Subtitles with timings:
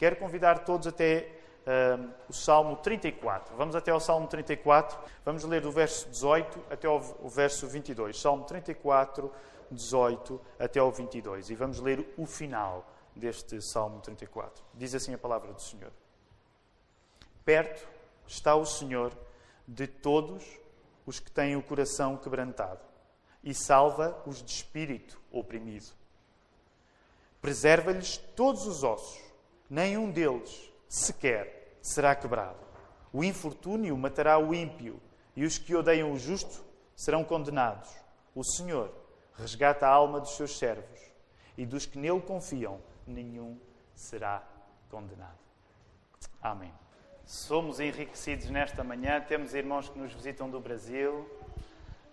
[0.00, 1.28] Quero convidar todos até
[2.26, 3.54] o Salmo 34.
[3.54, 8.18] Vamos até ao Salmo 34, vamos ler do verso 18 até ao, o verso 22.
[8.18, 9.30] Salmo 34,
[9.70, 11.50] 18 até ao 22.
[11.50, 14.64] E vamos ler o final deste Salmo 34.
[14.72, 15.92] Diz assim a palavra do Senhor:
[17.44, 17.86] Perto
[18.26, 19.12] está o Senhor
[19.68, 20.42] de todos
[21.04, 22.80] os que têm o coração quebrantado
[23.44, 25.92] e salva os de espírito oprimido.
[27.42, 29.29] Preserva-lhes todos os ossos,
[29.70, 32.58] nenhum deles sequer será quebrado.
[33.12, 35.00] O infortúnio matará o ímpio
[35.36, 37.88] e os que odeiam o justo serão condenados.
[38.34, 38.92] O Senhor
[39.34, 41.00] resgata a alma dos seus servos
[41.56, 43.58] e dos que nele confiam, nenhum
[43.94, 44.42] será
[44.90, 45.38] condenado.
[46.42, 46.72] Amém.
[47.24, 51.28] Somos enriquecidos nesta manhã, temos irmãos que nos visitam do Brasil,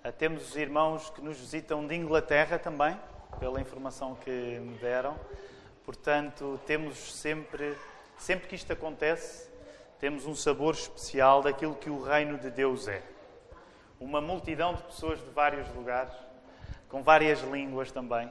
[0.04, 3.00] eh, temos os irmãos que nos visitam de Inglaterra também,
[3.40, 5.18] pela informação que me deram.
[5.88, 7.74] Portanto, temos sempre,
[8.18, 9.50] sempre que isto acontece,
[10.02, 13.02] temos um sabor especial daquilo que o reino de Deus é.
[13.98, 16.12] Uma multidão de pessoas de vários lugares,
[16.90, 18.30] com várias línguas também.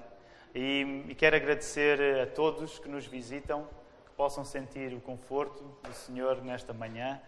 [0.54, 3.66] E, e quero agradecer a todos que nos visitam,
[4.04, 7.18] que possam sentir o conforto do Senhor nesta manhã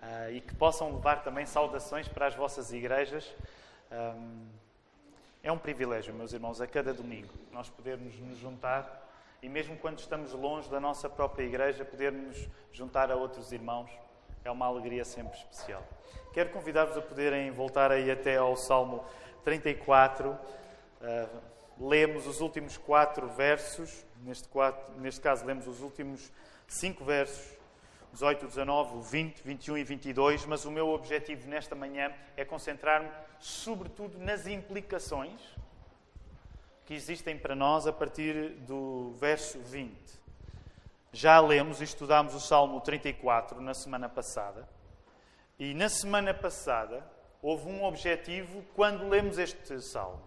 [0.00, 3.34] uh, e que possam levar também saudações para as vossas igrejas.
[3.90, 4.46] Um,
[5.42, 9.02] é um privilégio, meus irmãos, a cada domingo nós podermos nos juntar
[9.42, 13.90] e mesmo quando estamos longe da nossa própria igreja, podermos juntar a outros irmãos
[14.44, 15.82] é uma alegria sempre especial.
[16.32, 19.04] Quero convidar-vos a poderem voltar aí até ao Salmo
[19.44, 20.30] 34.
[20.30, 26.32] Uh, lemos os últimos quatro versos, neste, quatro, neste caso lemos os últimos
[26.68, 27.60] cinco versos
[28.12, 34.18] 18, 19, 20, 21 e 22, mas o meu objetivo nesta manhã é concentrar-me sobretudo
[34.18, 35.40] nas implicações
[36.86, 39.94] que existem para nós a partir do verso 20.
[41.12, 44.68] Já lemos e estudámos o Salmo 34 na semana passada,
[45.58, 47.04] e na semana passada
[47.42, 50.22] houve um objetivo quando lemos este salmo.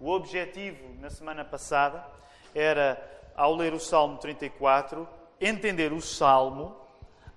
[0.00, 2.06] O objetivo na semana passada
[2.54, 3.00] era,
[3.36, 5.08] ao ler o Salmo 34,
[5.40, 6.76] entender o salmo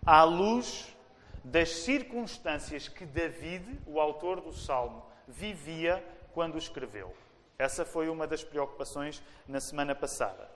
[0.05, 0.95] à luz
[1.43, 6.03] das circunstâncias que David, o autor do Salmo, vivia
[6.33, 7.13] quando o escreveu.
[7.57, 10.49] Essa foi uma das preocupações na semana passada.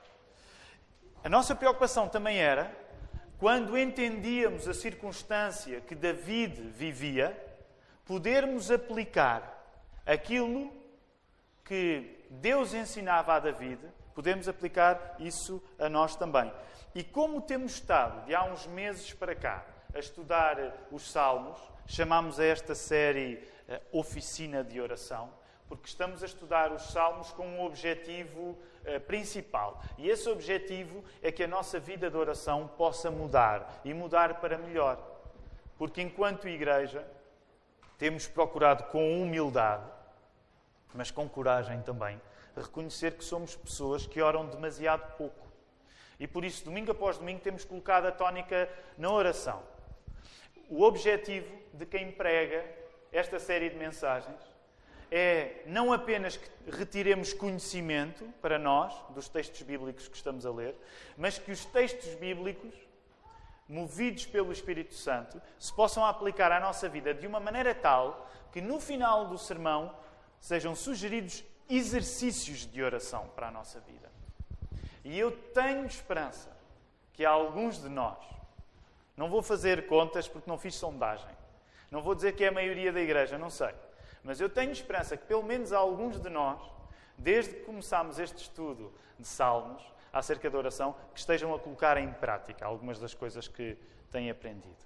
[1.24, 2.76] A nossa preocupação também era,
[3.38, 7.38] quando entendíamos a circunstância que David vivia,
[8.06, 10.72] podermos aplicar aquilo
[11.64, 13.80] que Deus ensinava a David,
[14.14, 16.52] podemos aplicar isso a nós também.
[16.94, 22.40] E como temos estado, de há uns meses para cá, a estudar os Salmos, chamamos
[22.40, 25.32] a esta série eh, Oficina de Oração,
[25.70, 29.82] porque estamos a estudar os Salmos com um objetivo uh, principal.
[29.98, 34.58] E esse objetivo é que a nossa vida de oração possa mudar e mudar para
[34.58, 35.00] melhor.
[35.78, 37.08] Porque enquanto igreja,
[37.98, 39.90] temos procurado com humildade,
[40.94, 42.20] mas com coragem também,
[42.58, 45.50] reconhecer que somos pessoas que oram demasiado pouco
[46.20, 49.64] e por isso, domingo após domingo, temos colocado a tónica na oração.
[50.70, 52.66] O objetivo de quem prega
[53.12, 54.38] esta série de mensagens
[55.12, 60.76] é não apenas que retiremos conhecimento para nós dos textos bíblicos que estamos a ler,
[61.18, 62.74] mas que os textos bíblicos,
[63.68, 68.62] movidos pelo Espírito Santo, se possam aplicar à nossa vida de uma maneira tal que
[68.62, 69.96] no final do sermão
[70.40, 74.10] sejam sugeridos exercícios de oração para a nossa vida.
[75.04, 76.56] E eu tenho esperança
[77.14, 78.18] que alguns de nós,
[79.16, 81.30] não vou fazer contas porque não fiz sondagem,
[81.92, 83.74] não vou dizer que é a maioria da igreja, não sei,
[84.24, 86.60] mas eu tenho esperança que pelo menos alguns de nós,
[87.18, 92.12] desde que começámos este estudo de Salmos acerca da oração, que estejam a colocar em
[92.14, 93.78] prática algumas das coisas que
[94.12, 94.78] têm aprendido.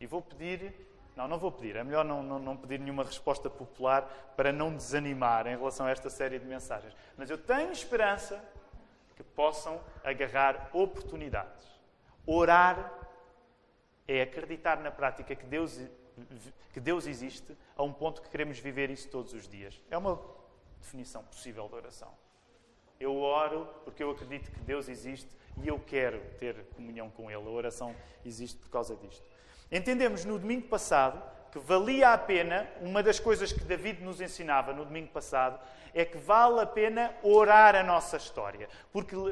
[0.00, 0.74] E vou pedir
[1.16, 1.76] não, não vou pedir.
[1.76, 4.02] É melhor não, não, não, pedir nenhuma resposta popular
[4.36, 6.94] para não desanimar em relação a esta série de mensagens.
[7.16, 8.44] Mas eu tenho esperança
[9.16, 11.64] que possam agarrar oportunidades.
[12.26, 12.92] Orar
[14.06, 15.80] é acreditar na prática que Deus,
[16.72, 19.80] que Deus existe a um ponto que queremos viver isso todos os dias.
[19.90, 20.20] É uma
[20.80, 22.12] definição possível de oração.
[22.98, 25.28] Eu oro porque eu acredito que Deus existe
[25.62, 27.46] e eu quero ter comunhão com Ele.
[27.46, 29.24] A oração existe por causa disto.
[29.70, 34.72] Entendemos no domingo passado que valia a pena, uma das coisas que David nos ensinava
[34.72, 35.58] no domingo passado,
[35.94, 38.68] é que vale a pena orar a nossa história.
[38.92, 39.30] Porque uh,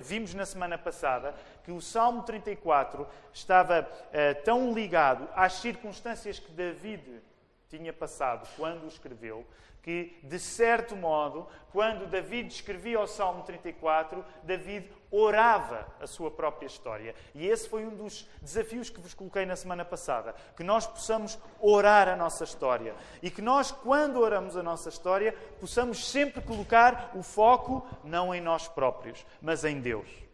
[0.00, 1.34] vimos na semana passada
[1.68, 7.20] que o Salmo 34 estava uh, tão ligado às circunstâncias que David
[7.68, 9.46] tinha passado quando o escreveu,
[9.82, 16.66] que, de certo modo, quando David escrevia o Salmo 34, David orava a sua própria
[16.66, 17.14] história.
[17.34, 20.34] E esse foi um dos desafios que vos coloquei na semana passada.
[20.56, 22.94] Que nós possamos orar a nossa história.
[23.22, 28.40] E que nós, quando oramos a nossa história, possamos sempre colocar o foco não em
[28.40, 30.27] nós próprios, mas em Deus.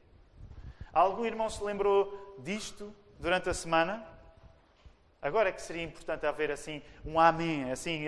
[0.95, 4.07] Algum irmão se lembrou disto durante a semana?
[5.21, 8.05] Agora é que seria importante haver assim um amém, assim,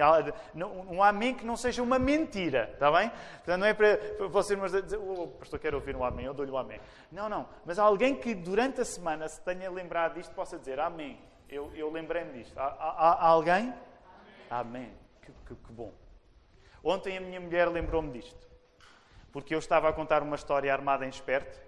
[0.54, 3.10] um amém que não seja uma mentira, está bem?
[3.36, 3.98] Portanto, não é para,
[4.28, 6.78] você dizer, oh, o pastor quer ouvir um amém, eu dou-lhe um amém.
[7.10, 11.18] Não, não, mas alguém que durante a semana se tenha lembrado disto possa dizer amém.
[11.48, 12.58] Eu, eu lembrei-me disto.
[12.58, 13.72] Há, há, há alguém?
[14.50, 14.82] Amém.
[14.82, 14.92] amém.
[15.22, 15.94] Que, que, que bom.
[16.84, 18.46] Ontem a minha mulher lembrou-me disto.
[19.32, 21.58] Porque eu estava a contar uma história armada em esperto,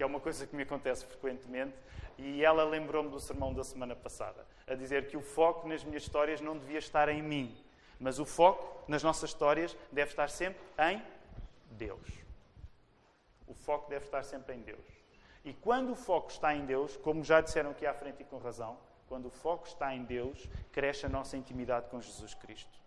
[0.00, 1.74] que é uma coisa que me acontece frequentemente,
[2.16, 6.04] e ela lembrou-me do sermão da semana passada, a dizer que o foco nas minhas
[6.04, 7.54] histórias não devia estar em mim,
[7.98, 11.02] mas o foco nas nossas histórias deve estar sempre em
[11.72, 12.00] Deus.
[13.46, 14.80] O foco deve estar sempre em Deus.
[15.44, 18.38] E quando o foco está em Deus, como já disseram aqui à frente e com
[18.38, 22.80] razão, quando o foco está em Deus, cresce a nossa intimidade com Jesus Cristo.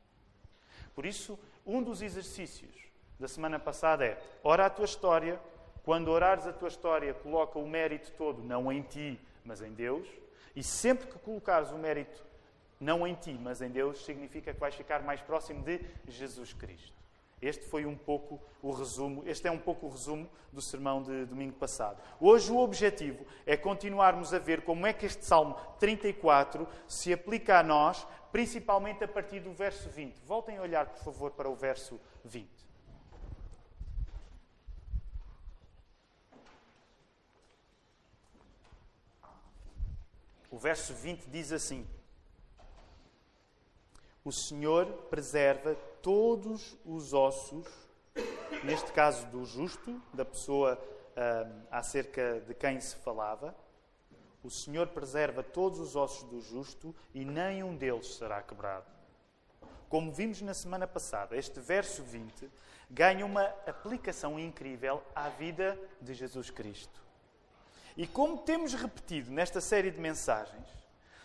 [0.96, 2.74] Por isso, um dos exercícios
[3.20, 5.40] da semana passada é: ora a tua história
[5.84, 10.08] quando orares a tua história, coloca o mérito todo não em ti, mas em Deus.
[10.56, 12.24] E sempre que colocares o mérito
[12.80, 17.04] não em ti, mas em Deus, significa que vais ficar mais próximo de Jesus Cristo.
[17.42, 21.26] Este foi um pouco o resumo, este é um pouco o resumo do sermão de
[21.26, 22.02] domingo passado.
[22.18, 27.60] Hoje o objetivo é continuarmos a ver como é que este Salmo 34 se aplica
[27.60, 30.22] a nós, principalmente a partir do verso 20.
[30.22, 32.63] Voltem a olhar, por favor, para o verso 20.
[40.54, 41.84] O verso 20 diz assim:
[44.24, 47.66] O Senhor preserva todos os ossos,
[48.64, 50.80] neste caso do justo, da pessoa
[51.18, 53.56] hum, acerca de quem se falava.
[54.44, 58.86] O Senhor preserva todos os ossos do justo e nenhum deles será quebrado.
[59.90, 62.48] Como vimos na semana passada, este verso 20
[62.92, 67.03] ganha uma aplicação incrível à vida de Jesus Cristo.
[67.96, 70.68] E como temos repetido nesta série de mensagens,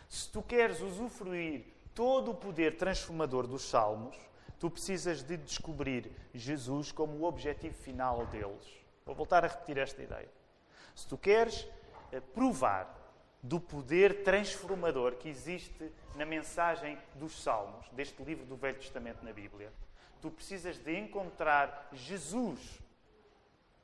[0.09, 4.17] se tu queres usufruir todo o poder transformador dos Salmos,
[4.59, 8.67] tu precisas de descobrir Jesus como o objetivo final deles.
[9.07, 10.29] Vou voltar a repetir esta ideia.
[10.95, 11.67] Se tu queres
[12.13, 12.95] eh, provar
[13.43, 19.33] do poder transformador que existe na mensagem dos Salmos, deste livro do Velho Testamento na
[19.33, 19.73] Bíblia,
[20.21, 22.81] tu precisas de encontrar Jesus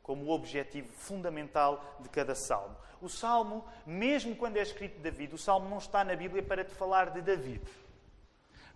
[0.05, 2.77] como o objetivo fundamental de cada salmo.
[3.01, 6.63] O salmo, mesmo quando é escrito de David, o salmo não está na Bíblia para
[6.63, 7.63] te falar de David.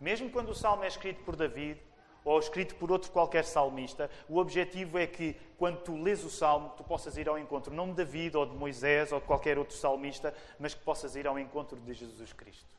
[0.00, 1.80] Mesmo quando o salmo é escrito por David
[2.24, 6.72] ou escrito por outro qualquer salmista, o objetivo é que, quando tu lês o salmo,
[6.76, 9.76] tu possas ir ao encontro não de David ou de Moisés ou de qualquer outro
[9.76, 12.74] salmista, mas que possas ir ao encontro de Jesus Cristo.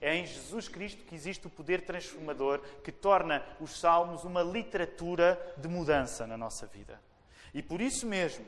[0.00, 5.54] É em Jesus Cristo que existe o poder transformador que torna os salmos uma literatura
[5.56, 7.09] de mudança na nossa vida.
[7.52, 8.44] E por isso mesmo,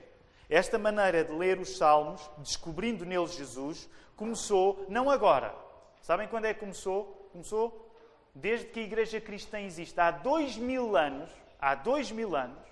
[0.49, 5.55] esta maneira de ler os Salmos, descobrindo neles Jesus, começou não agora.
[6.03, 7.31] Sabem quando é que começou?
[7.33, 7.91] Começou
[8.35, 12.63] desde que a Igreja Cristã existe, há dois mil anos, há dois mil anos,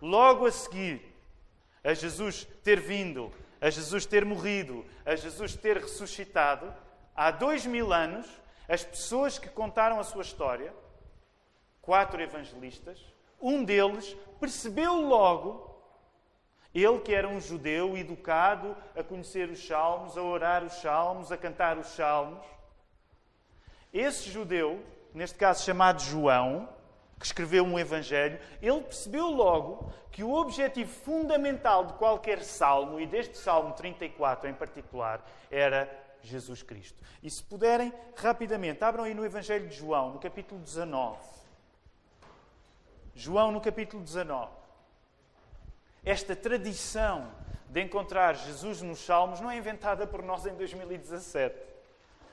[0.00, 1.14] logo a seguir
[1.84, 3.30] a Jesus ter vindo,
[3.60, 6.72] a Jesus ter morrido, a Jesus ter ressuscitado,
[7.14, 8.26] há dois mil anos,
[8.66, 10.72] as pessoas que contaram a sua história,
[11.82, 12.98] quatro evangelistas,
[13.44, 15.78] um deles percebeu logo,
[16.74, 21.36] ele que era um judeu educado a conhecer os salmos, a orar os salmos, a
[21.36, 22.44] cantar os salmos,
[23.92, 24.82] esse judeu,
[25.14, 26.68] neste caso chamado João,
[27.16, 33.06] que escreveu um evangelho, ele percebeu logo que o objetivo fundamental de qualquer salmo, e
[33.06, 35.88] deste salmo 34 em particular, era
[36.22, 37.00] Jesus Cristo.
[37.22, 41.43] E se puderem, rapidamente, abram aí no Evangelho de João, no capítulo 19.
[43.14, 44.50] João, no capítulo 19.
[46.04, 47.30] Esta tradição
[47.68, 51.54] de encontrar Jesus nos Salmos não é inventada por nós em 2017.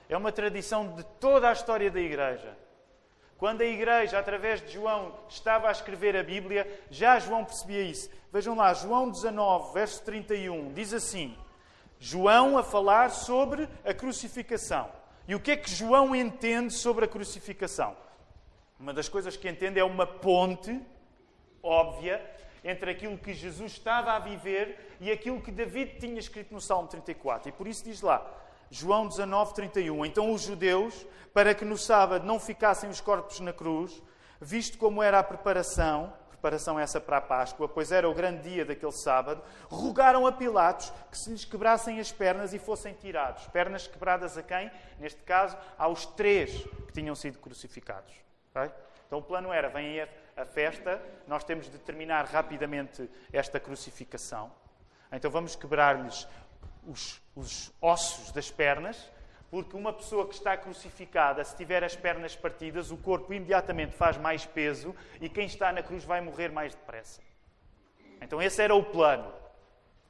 [0.09, 2.57] É uma tradição de toda a história da Igreja.
[3.37, 8.09] Quando a Igreja, através de João, estava a escrever a Bíblia, já João percebia isso.
[8.31, 11.37] Vejam lá, João 19, verso 31, diz assim:
[11.99, 14.89] João a falar sobre a crucificação.
[15.27, 17.95] E o que é que João entende sobre a crucificação?
[18.81, 20.81] Uma das coisas que entende é uma ponte
[21.61, 22.19] óbvia
[22.63, 26.87] entre aquilo que Jesus estava a viver e aquilo que David tinha escrito no Salmo
[26.87, 27.49] 34.
[27.49, 28.25] E por isso diz lá:
[28.71, 30.03] João 19, 31.
[30.03, 34.01] Então os judeus, para que no sábado não ficassem os corpos na cruz,
[34.41, 38.65] visto como era a preparação, preparação essa para a Páscoa, pois era o grande dia
[38.65, 43.45] daquele sábado, rogaram a Pilatos que se lhes quebrassem as pernas e fossem tirados.
[43.49, 44.71] Pernas quebradas a quem?
[44.97, 48.30] Neste caso, aos três que tinham sido crucificados.
[48.51, 48.71] Okay?
[49.07, 54.51] Então o plano era: vem a festa, nós temos de terminar rapidamente esta crucificação.
[55.11, 56.27] Então vamos quebrar-lhes
[56.87, 59.11] os, os ossos das pernas,
[59.49, 64.17] porque uma pessoa que está crucificada, se tiver as pernas partidas, o corpo imediatamente faz
[64.17, 67.21] mais peso e quem está na cruz vai morrer mais depressa.
[68.21, 69.31] Então esse era o plano.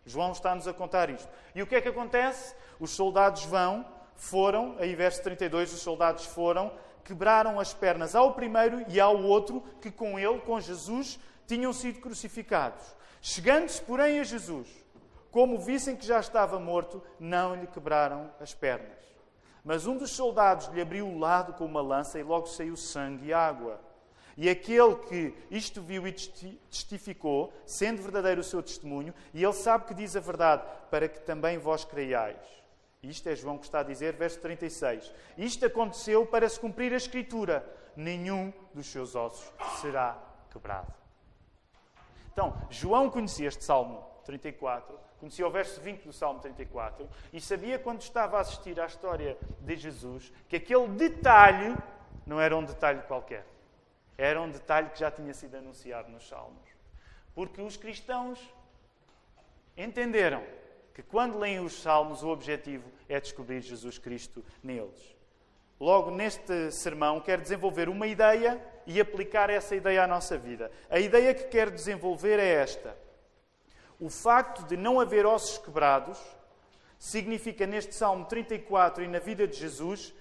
[0.05, 1.29] João está-nos a contar isto.
[1.55, 2.55] E o que é que acontece?
[2.79, 6.71] Os soldados vão, foram, aí verso 32, os soldados foram,
[7.03, 11.99] quebraram as pernas ao primeiro e ao outro que com ele, com Jesus, tinham sido
[11.99, 12.83] crucificados.
[13.21, 14.67] Chegando-se, porém, a Jesus,
[15.31, 18.99] como vissem que já estava morto, não lhe quebraram as pernas.
[19.63, 23.27] Mas um dos soldados lhe abriu o lado com uma lança e logo saiu sangue
[23.27, 23.79] e água.
[24.35, 29.85] E aquele que isto viu e testificou, sendo verdadeiro o seu testemunho, e ele sabe
[29.85, 32.39] que diz a verdade, para que também vós creiais.
[33.03, 35.11] Isto é João que está a dizer, verso 36.
[35.37, 37.65] Isto aconteceu para se cumprir a Escritura:
[37.95, 40.17] nenhum dos seus ossos será
[40.51, 40.93] quebrado.
[42.31, 47.77] Então, João conhecia este Salmo 34 Conhecia o verso 20 do Salmo 34 e sabia,
[47.77, 51.77] quando estava a assistir à história de Jesus, que aquele detalhe
[52.25, 53.45] não era um detalhe qualquer.
[54.17, 56.67] Era um detalhe que já tinha sido anunciado nos Salmos.
[57.35, 58.39] Porque os cristãos
[59.77, 60.43] entenderam
[60.93, 65.15] que quando leem os Salmos, o objetivo é descobrir Jesus Cristo neles.
[65.79, 70.71] Logo, neste sermão, quero desenvolver uma ideia e aplicar essa ideia à nossa vida.
[70.89, 72.95] A ideia que quero desenvolver é esta
[74.01, 76.19] o facto de não haver ossos quebrados
[76.97, 80.11] significa neste Salmo 34 e na vida de Jesus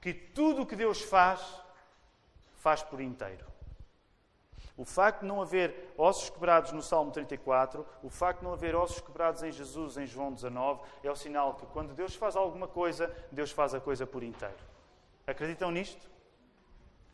[0.00, 1.40] que tudo o que Deus faz,
[2.56, 3.44] faz por inteiro.
[4.78, 8.76] O facto de não haver ossos quebrados no Salmo 34, o facto de não haver
[8.76, 12.68] ossos quebrados em Jesus em João 19, é o sinal que quando Deus faz alguma
[12.68, 14.54] coisa, Deus faz a coisa por inteiro.
[15.26, 16.08] Acreditam nisto?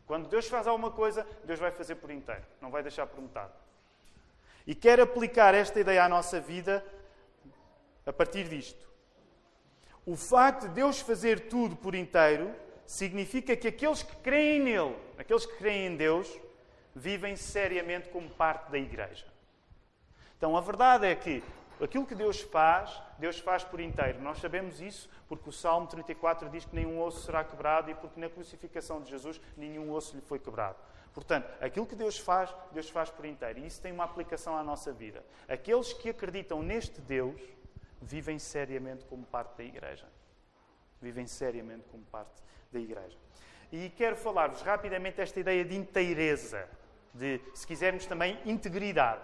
[0.06, 3.54] Quando Deus faz alguma coisa, Deus vai fazer por inteiro, não vai deixar por metade.
[4.66, 6.84] E quero aplicar esta ideia à nossa vida
[8.04, 8.86] a partir disto.
[10.04, 12.54] O facto de Deus fazer tudo por inteiro
[12.84, 16.30] significa que aqueles que creem nele, aqueles que creem em Deus,
[16.94, 19.26] vivem seriamente como parte da igreja.
[20.36, 21.42] Então a verdade é que
[21.80, 24.20] aquilo que Deus faz, Deus faz por inteiro.
[24.20, 28.20] Nós sabemos isso porque o Salmo 34 diz que nenhum osso será quebrado e porque
[28.20, 30.78] na crucificação de Jesus nenhum osso lhe foi quebrado.
[31.12, 33.60] Portanto, aquilo que Deus faz, Deus faz por inteiro.
[33.60, 35.24] E isso tem uma aplicação à nossa vida.
[35.48, 37.40] Aqueles que acreditam neste Deus
[38.02, 40.06] vivem seriamente como parte da Igreja.
[41.00, 43.16] Vivem seriamente como parte da Igreja.
[43.70, 46.68] E quero falar-vos rapidamente esta ideia de inteireza,
[47.14, 49.22] de, se quisermos também, integridade.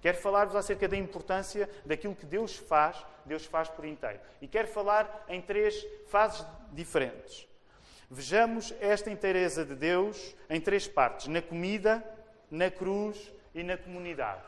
[0.00, 4.20] Quero falar-vos acerca da importância daquilo que Deus faz, Deus faz por inteiro.
[4.40, 7.48] E quero falar em três fases diferentes.
[8.10, 12.04] Vejamos esta inteireza de Deus em três partes: na comida,
[12.50, 14.42] na cruz e na comunidade.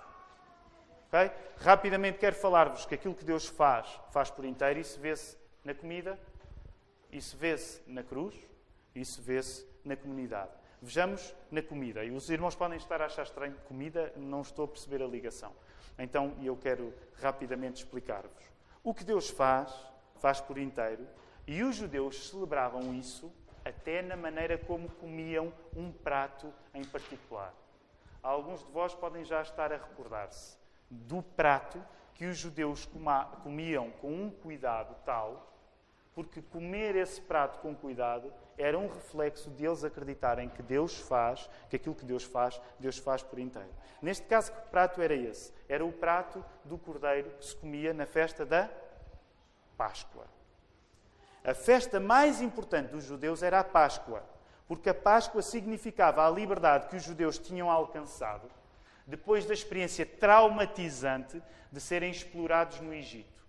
[1.08, 1.30] Okay?
[1.56, 4.78] Rapidamente quero falar-vos que aquilo que Deus faz, faz por inteiro.
[4.78, 6.18] Isso vê-se na comida,
[7.12, 8.34] isso vê-se na cruz,
[8.94, 10.59] isso vê-se na comunidade.
[10.82, 12.04] Vejamos na comida.
[12.04, 15.52] E os irmãos podem estar a achar estranho comida, não estou a perceber a ligação.
[15.98, 18.44] Então eu quero rapidamente explicar-vos.
[18.82, 19.70] O que Deus faz,
[20.20, 21.06] faz por inteiro,
[21.46, 23.30] e os judeus celebravam isso
[23.64, 27.52] até na maneira como comiam um prato em particular.
[28.22, 30.56] Alguns de vós podem já estar a recordar-se
[30.90, 31.82] do prato
[32.14, 32.88] que os judeus
[33.42, 35.49] comiam com um cuidado tal,
[36.14, 41.48] porque comer esse prato com cuidado era um reflexo de eles acreditarem que Deus faz,
[41.68, 43.70] que aquilo que Deus faz, Deus faz por inteiro.
[44.02, 45.52] Neste caso, que prato era esse?
[45.68, 48.68] Era o prato do cordeiro que se comia na festa da
[49.76, 50.26] Páscoa.
[51.42, 54.22] A festa mais importante dos judeus era a Páscoa,
[54.68, 58.50] porque a Páscoa significava a liberdade que os judeus tinham alcançado
[59.06, 63.39] depois da experiência traumatizante de serem explorados no Egito.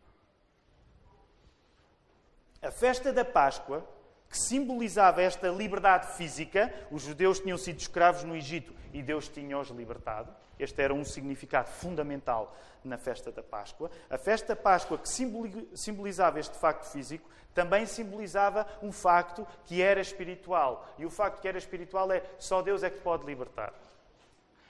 [2.62, 3.84] A festa da Páscoa,
[4.30, 9.70] que simbolizava esta liberdade física, os judeus tinham sido escravos no Egito e Deus tinha-os
[9.70, 10.32] libertado.
[10.60, 13.90] Este era um significado fundamental na festa da Páscoa.
[14.08, 15.10] A festa da Páscoa, que
[15.74, 20.88] simbolizava este facto físico, também simbolizava um facto que era espiritual.
[21.00, 23.74] E o facto que era espiritual é só Deus é que pode libertar.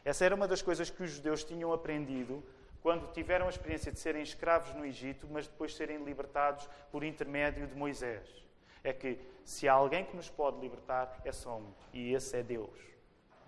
[0.06, 2.42] Essa era uma das coisas que os judeus tinham aprendido
[2.82, 7.68] quando tiveram a experiência de serem escravos no Egito, mas depois serem libertados por intermédio
[7.68, 8.28] de Moisés.
[8.84, 12.42] É que se há alguém que nos pode libertar, é só um, e esse é
[12.42, 12.80] Deus.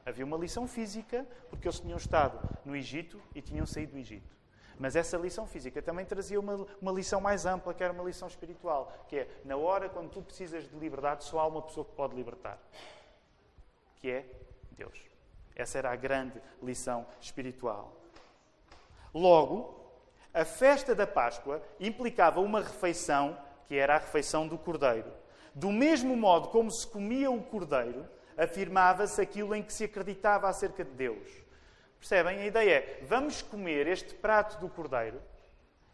[0.06, 4.34] Havia uma lição física, porque eles tinham estado no Egito e tinham saído do Egito.
[4.78, 8.28] Mas essa lição física também trazia uma, uma lição mais ampla, que era uma lição
[8.28, 11.96] espiritual, que é, na hora quando tu precisas de liberdade, só há uma pessoa que
[11.96, 12.60] pode libertar,
[13.96, 14.26] que é
[14.72, 15.00] Deus.
[15.56, 18.03] Essa era a grande lição espiritual.
[19.14, 19.74] Logo,
[20.34, 25.12] a festa da Páscoa implicava uma refeição que era a refeição do cordeiro.
[25.54, 30.84] Do mesmo modo como se comia o cordeiro, afirmava-se aquilo em que se acreditava acerca
[30.84, 31.30] de Deus.
[32.00, 32.40] Percebem?
[32.40, 35.22] A ideia é: vamos comer este prato do cordeiro,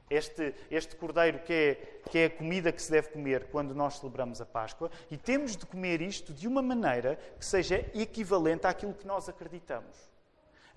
[0.10, 1.76] este, este cordeiro que é,
[2.10, 5.58] que é a comida que se deve comer quando nós celebramos a Páscoa, e temos
[5.58, 10.10] de comer isto de uma maneira que seja equivalente àquilo que nós acreditamos.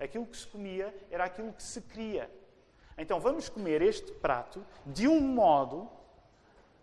[0.03, 2.29] Aquilo que se comia era aquilo que se cria.
[2.97, 5.89] Então vamos comer este prato de um modo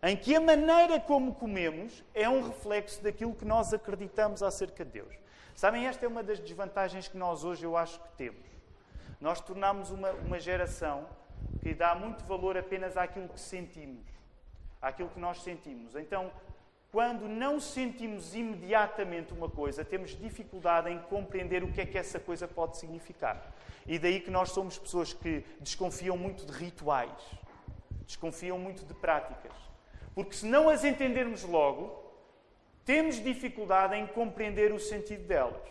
[0.03, 4.93] em que a maneira como comemos é um reflexo daquilo que nós acreditamos acerca de
[4.93, 5.15] Deus.
[5.55, 8.49] Sabem, esta é uma das desvantagens que nós hoje eu acho que temos.
[9.21, 11.07] Nós tornamos uma, uma geração
[11.61, 14.07] que dá muito valor apenas àquilo que sentimos,
[14.81, 15.95] àquilo que nós sentimos.
[15.95, 16.33] Então,
[16.93, 22.19] quando não sentimos imediatamente uma coisa, temos dificuldade em compreender o que é que essa
[22.19, 23.55] coisa pode significar.
[23.87, 27.13] E daí que nós somos pessoas que desconfiam muito de rituais,
[28.05, 29.53] desconfiam muito de práticas.
[30.15, 32.13] Porque se não as entendermos logo,
[32.85, 35.63] temos dificuldade em compreender o sentido delas.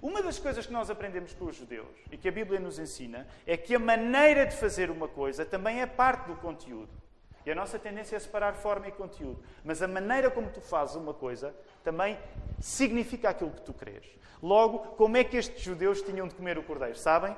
[0.00, 3.26] Uma das coisas que nós aprendemos com os judeus e que a Bíblia nos ensina
[3.46, 7.01] é que a maneira de fazer uma coisa também é parte do conteúdo.
[7.44, 9.42] E a nossa tendência é separar forma e conteúdo.
[9.64, 12.18] Mas a maneira como tu fazes uma coisa também
[12.60, 14.04] significa aquilo que tu crês.
[14.42, 16.96] Logo, como é que estes judeus tinham de comer o cordeiro?
[16.96, 17.36] Sabem?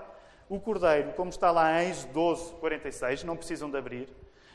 [0.48, 4.08] O cordeiro, como está lá em Êxodo 12, 46, não precisam de abrir,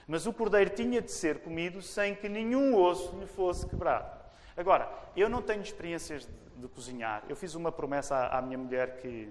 [0.08, 4.20] mas o cordeiro tinha de ser comido sem que nenhum osso lhe fosse quebrado.
[4.56, 7.24] Agora, eu não tenho experiências de, de cozinhar.
[7.30, 9.30] Eu fiz uma promessa à, à minha mulher que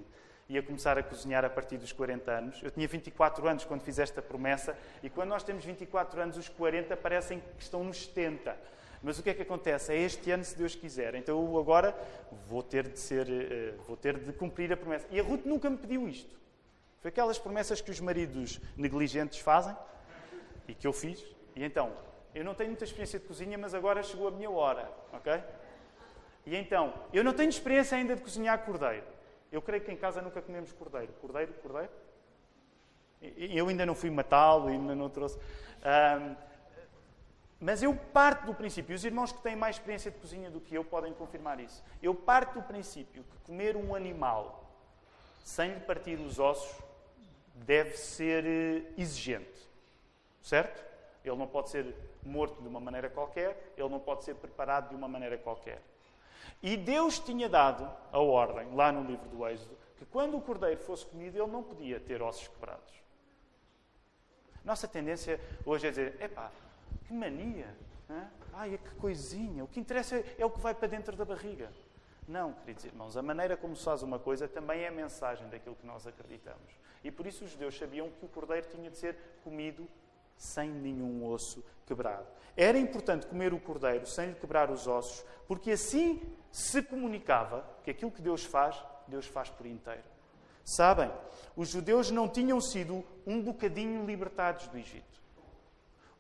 [0.49, 2.63] ia começar a cozinhar a partir dos 40 anos.
[2.63, 6.49] Eu tinha 24 anos quando fiz esta promessa, e quando nós temos 24 anos, os
[6.49, 8.57] 40 parecem que estão nos 70.
[9.03, 9.93] Mas o que é que acontece?
[9.93, 11.15] É este ano, se Deus quiser.
[11.15, 11.95] Então eu agora
[12.49, 15.07] vou ter de ser, eh, vou ter de cumprir a promessa.
[15.11, 16.35] E a Ruth nunca me pediu isto.
[17.01, 19.77] Foi aquelas promessas que os maridos negligentes fazem
[20.67, 21.25] e que eu fiz.
[21.55, 21.93] E então,
[22.35, 25.41] eu não tenho muita experiência de cozinha, mas agora chegou a minha hora, ok?
[26.45, 29.05] E então, eu não tenho experiência ainda de cozinhar cordeiro.
[29.51, 31.13] Eu creio que em casa nunca comemos cordeiro.
[31.15, 31.91] Cordeiro, cordeiro?
[33.21, 35.39] Eu ainda não fui matá-lo, ainda não trouxe.
[35.39, 36.37] Um,
[37.61, 40.75] mas eu parto do princípio, os irmãos que têm mais experiência de cozinha do que
[40.75, 41.83] eu podem confirmar isso.
[42.01, 44.65] Eu parto do princípio que comer um animal
[45.43, 46.79] sem lhe partir os ossos
[47.55, 49.69] deve ser eh, exigente.
[50.41, 50.85] Certo?
[51.25, 54.95] Ele não pode ser morto de uma maneira qualquer, ele não pode ser preparado de
[54.95, 55.83] uma maneira qualquer.
[56.63, 60.81] E Deus tinha dado a ordem, lá no livro do Êxodo, que quando o cordeiro
[60.81, 62.95] fosse comido, ele não podia ter ossos quebrados.
[64.65, 66.51] Nossa tendência hoje é dizer: epá,
[67.07, 67.75] que mania!
[68.11, 68.29] Hein?
[68.53, 69.65] Ai, que coisinha!
[69.65, 71.71] O que interessa é o que vai para dentro da barriga.
[72.27, 75.75] Não, queridos irmãos, a maneira como se faz uma coisa também é a mensagem daquilo
[75.75, 76.75] que nós acreditamos.
[77.03, 79.89] E por isso os judeus sabiam que o cordeiro tinha de ser comido
[80.39, 82.27] sem nenhum osso quebrado.
[82.57, 87.91] Era importante comer o cordeiro sem lhe quebrar os ossos, porque assim se comunicava que
[87.91, 90.03] aquilo que Deus faz, Deus faz por inteiro.
[90.65, 91.11] Sabem,
[91.57, 95.19] os judeus não tinham sido um bocadinho libertados do Egito.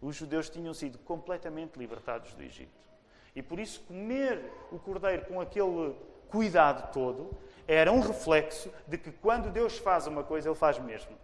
[0.00, 2.78] Os judeus tinham sido completamente libertados do Egito.
[3.34, 5.94] E por isso, comer o cordeiro com aquele
[6.28, 7.30] cuidado todo
[7.66, 11.16] era um reflexo de que quando Deus faz uma coisa, Ele faz mesmo.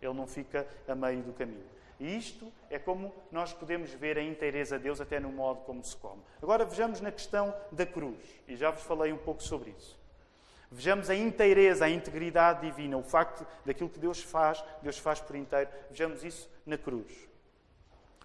[0.00, 1.66] Ele não fica a meio do caminho.
[2.02, 5.84] E isto é como nós podemos ver a inteireza de Deus até no modo como
[5.84, 6.20] se come.
[6.42, 9.96] Agora vejamos na questão da cruz, e já vos falei um pouco sobre isso.
[10.68, 15.36] Vejamos a inteireza, a integridade divina, o facto daquilo que Deus faz, Deus faz por
[15.36, 15.70] inteiro.
[15.90, 17.28] Vejamos isso na cruz.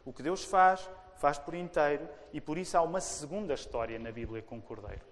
[0.04, 4.12] O que Deus faz, faz por inteiro, e por isso há uma segunda história na
[4.12, 5.06] Bíblia com o Cordeiro.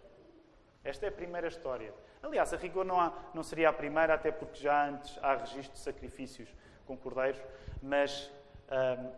[0.83, 1.93] Esta é a primeira história.
[2.23, 5.73] Aliás, a rigor não, há, não seria a primeira, até porque já antes há registro
[5.73, 6.49] de sacrifícios
[6.87, 7.41] com cordeiros,
[7.81, 8.31] mas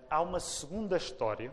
[0.09, 1.51] há uma segunda história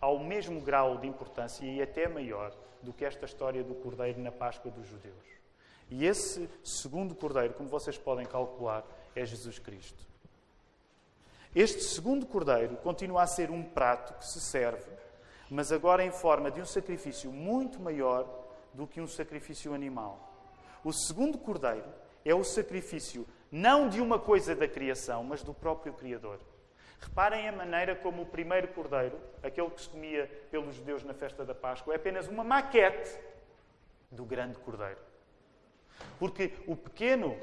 [0.00, 4.30] ao mesmo grau de importância e até maior do que esta história do cordeiro na
[4.30, 5.36] Páscoa dos judeus.
[5.90, 10.06] E esse segundo cordeiro, como vocês podem calcular, é Jesus Cristo.
[11.54, 14.90] Este segundo cordeiro continua a ser um prato que se serve,
[15.50, 18.28] mas agora em forma de um sacrifício muito maior
[18.74, 20.32] do que um sacrifício animal.
[20.84, 21.88] O segundo cordeiro
[22.24, 26.40] é o sacrifício não de uma coisa da criação, mas do próprio Criador.
[27.00, 31.44] Reparem a maneira como o primeiro cordeiro, aquele que se comia pelos judeus na festa
[31.44, 33.18] da Páscoa, é apenas uma maquete
[34.10, 34.98] do grande cordeiro.
[36.18, 37.38] Porque o pequeno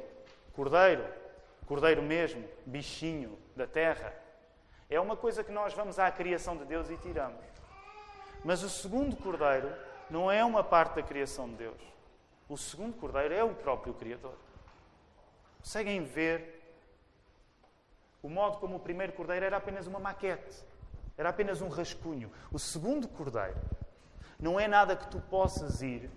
[0.53, 1.05] cordeiro,
[1.65, 4.13] cordeiro mesmo, bichinho da terra,
[4.89, 7.43] é uma coisa que nós vamos à criação de Deus e tiramos.
[8.43, 9.71] Mas o segundo cordeiro
[10.09, 11.81] não é uma parte da criação de Deus.
[12.49, 14.35] O segundo cordeiro é o próprio Criador.
[15.63, 16.62] Conseguem ver
[18.21, 20.62] o modo como o primeiro cordeiro era apenas uma maquete,
[21.17, 22.30] era apenas um rascunho.
[22.52, 23.56] O segundo cordeiro
[24.38, 26.12] não é nada que tu possas ir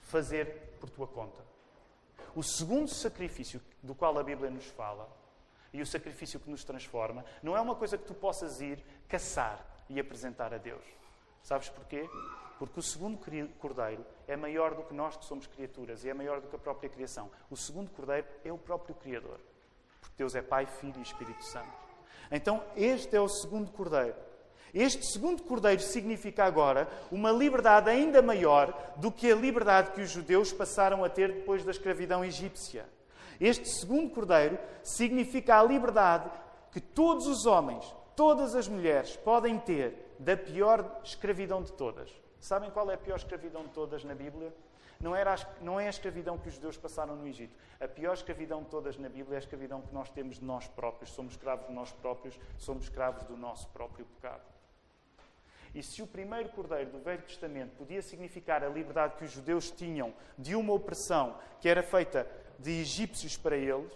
[0.00, 1.44] fazer por tua conta.
[2.34, 5.06] O segundo sacrifício do qual a Bíblia nos fala
[5.74, 9.62] e o sacrifício que nos transforma não é uma coisa que tu possas ir caçar
[9.90, 10.84] e apresentar a Deus.
[11.42, 12.08] Sabes porquê?
[12.58, 13.18] Porque o segundo
[13.58, 16.58] cordeiro é maior do que nós que somos criaturas e é maior do que a
[16.58, 17.30] própria criação.
[17.50, 19.38] O segundo cordeiro é o próprio Criador.
[20.00, 21.86] Porque Deus é Pai, Filho e Espírito Santo.
[22.30, 24.16] Então, este é o segundo cordeiro.
[24.74, 30.10] Este segundo cordeiro significa agora uma liberdade ainda maior do que a liberdade que os
[30.10, 32.86] judeus passaram a ter depois da escravidão egípcia.
[33.40, 36.30] Este segundo cordeiro significa a liberdade
[36.72, 42.10] que todos os homens, todas as mulheres podem ter da pior escravidão de todas.
[42.46, 44.54] Sabem qual é a pior escravidão de todas na Bíblia?
[45.00, 47.52] Não, era não é a escravidão que os judeus passaram no Egito.
[47.80, 50.68] A pior escravidão de todas na Bíblia é a escravidão que nós temos de nós
[50.68, 51.10] próprios.
[51.10, 54.44] Somos escravos de nós próprios, somos escravos do nosso próprio pecado.
[55.74, 59.68] E se o primeiro cordeiro do Velho Testamento podia significar a liberdade que os judeus
[59.68, 62.30] tinham de uma opressão que era feita
[62.60, 63.92] de egípcios para eles,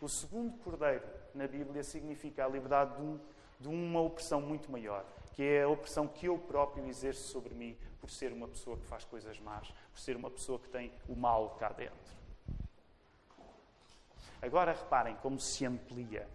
[0.00, 3.20] o segundo cordeiro na Bíblia significa a liberdade de, um,
[3.60, 7.76] de uma opressão muito maior, que é a opressão que eu próprio exerço sobre mim
[8.00, 11.14] por ser uma pessoa que faz coisas más, por ser uma pessoa que tem o
[11.14, 12.12] mal cá dentro.
[14.40, 16.28] Agora reparem como se amplia,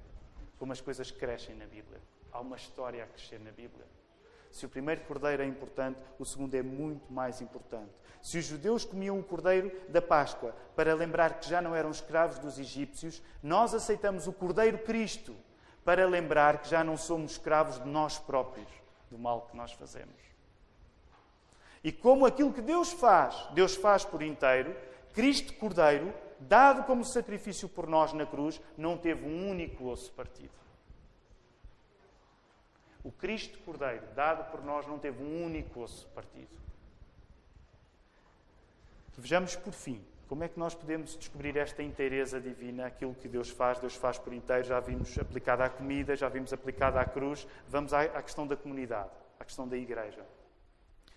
[0.57, 2.01] como as coisas crescem na Bíblia.
[2.31, 3.86] Há uma história a crescer na Bíblia.
[4.49, 7.91] Se o primeiro cordeiro é importante, o segundo é muito mais importante.
[8.21, 12.39] Se os judeus comiam o cordeiro da Páscoa para lembrar que já não eram escravos
[12.39, 15.36] dos egípcios, nós aceitamos o cordeiro Cristo
[15.83, 18.67] para lembrar que já não somos escravos de nós próprios,
[19.10, 20.15] do mal que nós fazemos.
[21.84, 24.76] E como aquilo que Deus faz, Deus faz por inteiro,
[25.13, 30.54] Cristo Cordeiro, dado como sacrifício por nós na cruz, não teve um único osso partido.
[33.04, 36.50] O Cristo Cordeiro, dado por nós, não teve um único osso partido.
[39.17, 43.50] Vejamos por fim como é que nós podemos descobrir esta inteireza divina, aquilo que Deus
[43.50, 44.63] faz, Deus faz por inteiro.
[44.66, 47.48] Já vimos aplicada à comida, já vimos aplicada à cruz.
[47.70, 49.10] Vamos à questão da comunidade,
[49.40, 50.26] à questão da igreja.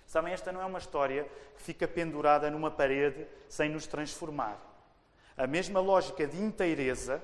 [0.07, 1.25] Sabem, esta não é uma história
[1.57, 4.59] que fica pendurada numa parede sem nos transformar.
[5.37, 7.23] A mesma lógica de inteireza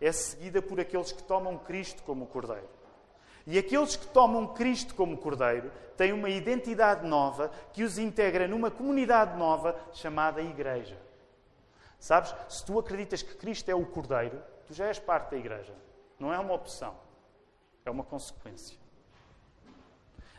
[0.00, 2.68] é seguida por aqueles que tomam Cristo como Cordeiro.
[3.46, 8.70] E aqueles que tomam Cristo como Cordeiro têm uma identidade nova que os integra numa
[8.70, 11.09] comunidade nova chamada Igreja.
[12.00, 12.34] Sabes?
[12.48, 15.74] Se tu acreditas que Cristo é o Cordeiro, tu já és parte da Igreja.
[16.18, 16.96] Não é uma opção,
[17.84, 18.78] é uma consequência.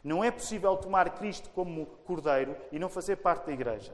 [0.04, 3.94] Não é possível tomar Cristo como Cordeiro e não fazer parte da Igreja.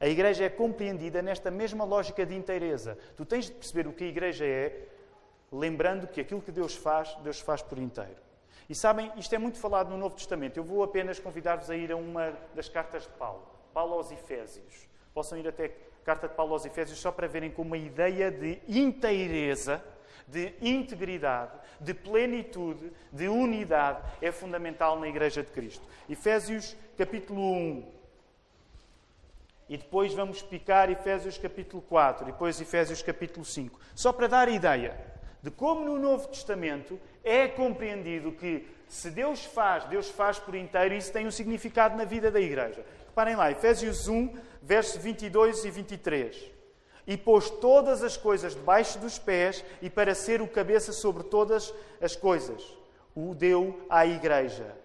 [0.00, 2.98] A Igreja é compreendida nesta mesma lógica de inteireza.
[3.16, 4.88] Tu tens de perceber o que a Igreja é
[5.52, 8.16] lembrando que aquilo que Deus faz, Deus faz por inteiro.
[8.68, 10.56] E sabem, isto é muito falado no Novo Testamento.
[10.56, 14.88] Eu vou apenas convidar-vos a ir a uma das cartas de Paulo, Paulo aos Efésios.
[15.14, 15.68] Possam ir até
[16.06, 19.82] carta de Paulo aos Efésios só para verem como a ideia de inteireza,
[20.28, 25.84] de integridade, de plenitude, de unidade é fundamental na Igreja de Cristo.
[26.08, 27.92] Efésios capítulo 1.
[29.68, 33.80] E depois vamos picar Efésios capítulo 4 e depois Efésios capítulo 5.
[33.92, 34.96] Só para dar ideia
[35.42, 40.94] de como no Novo Testamento é compreendido que se Deus faz, Deus faz por inteiro,
[40.94, 42.84] e isso tem um significado na vida da igreja.
[43.16, 46.52] Reparem lá, Efésios 1, versos 22 e 23.
[47.06, 51.72] E pôs todas as coisas debaixo dos pés, e para ser o cabeça sobre todas
[51.98, 52.62] as coisas,
[53.14, 54.76] o deu à igreja,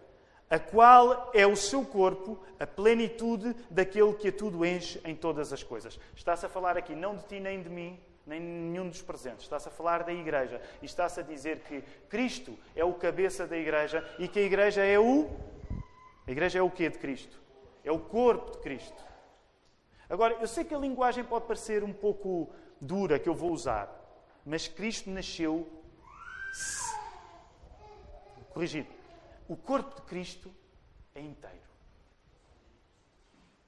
[0.50, 5.52] a qual é o seu corpo, a plenitude daquele que a tudo enche em todas
[5.52, 6.00] as coisas.
[6.16, 9.44] Está-se a falar aqui não de ti nem de mim, nem nenhum dos presentes.
[9.44, 13.58] Está-se a falar da Igreja e está-se a dizer que Cristo é o cabeça da
[13.58, 15.30] Igreja e que a Igreja é o.
[16.26, 17.42] A Igreja é o quê de Cristo?
[17.84, 19.04] É o corpo de Cristo.
[20.10, 23.90] Agora, eu sei que a linguagem pode parecer um pouco dura que eu vou usar,
[24.46, 25.68] mas Cristo nasceu.
[28.54, 28.90] Corrigido.
[29.48, 30.54] O corpo de Cristo
[31.16, 31.72] é inteiro.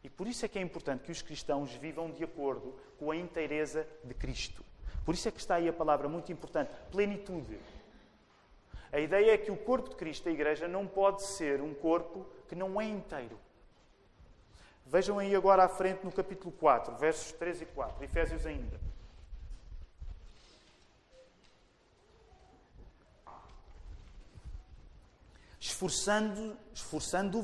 [0.04, 3.16] E por isso é que é importante que os cristãos vivam de acordo com a
[3.16, 4.66] inteireza de Cristo.
[5.06, 7.58] Por isso é que está aí a palavra muito importante: plenitude.
[8.92, 12.26] A ideia é que o corpo de Cristo, a Igreja, não pode ser um corpo
[12.48, 13.40] que não é inteiro.
[14.94, 18.80] Vejam aí agora à frente no capítulo 4, versos 3 e 4, Efésios ainda.
[25.60, 27.44] Esforçando-vos esforçando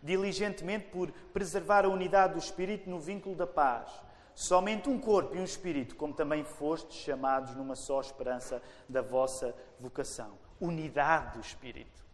[0.00, 3.90] diligentemente por preservar a unidade do Espírito no vínculo da paz.
[4.32, 9.52] Somente um corpo e um espírito, como também fostes chamados numa só esperança da vossa
[9.80, 10.38] vocação.
[10.60, 12.05] Unidade do Espírito.